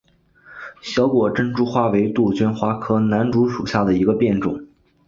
[0.81, 4.65] 小果珍珠花为杜鹃花科南烛属下的一个变种。